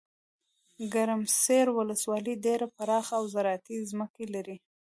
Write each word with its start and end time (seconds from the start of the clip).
ګرمسیرولسوالۍ 0.93 2.35
ډیره 2.45 2.65
پراخه 2.77 3.13
اوزراعتي 3.21 3.75
ځمکي 3.91 4.25
لري. 4.33 4.57